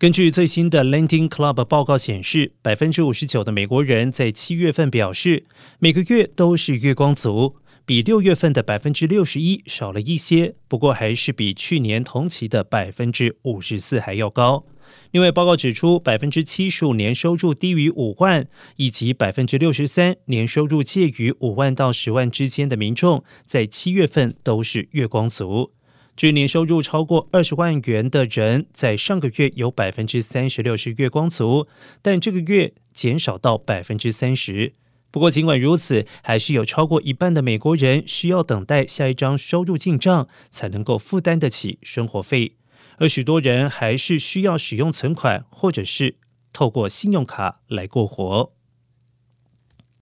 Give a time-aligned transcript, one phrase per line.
[0.00, 5.44] 根据最新的 Lending Club 报告显示，百分之五十九的美国人在七月份表示
[5.78, 14.64] 每个月都是月光族，比六月份的百分之六十一少了一些，不过还是比去年同期的百分之五十四还要高。
[15.10, 25.72] 另外，报告指出，百分之七十五年收入低于五万，以及百分之六十三年收入介于五万到十万之间的民众，在七月份都是月光族。
[26.16, 31.66] 据年收入超过二十万元的人，在上个月有百分之三十六是月光族，
[32.02, 34.74] 但这个月减少到百分之三十。
[35.10, 42.56] 不过，尽管如此，还是有超过一半的美国人需要等待下一张收入进账，才能够负担得起生活费。
[42.98, 46.16] 而许多人还是需要使用存款，或者是
[46.52, 48.52] 透过信用卡来过活。